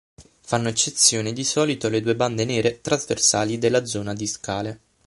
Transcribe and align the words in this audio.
Fanno 0.41 0.67
eccezione 0.69 1.31
di 1.31 1.43
solito 1.43 1.87
le 1.87 2.01
due 2.01 2.15
bande 2.15 2.43
nere 2.43 2.81
trasversali 2.81 3.59
della 3.59 3.85
zona 3.85 4.15
discale. 4.15 4.79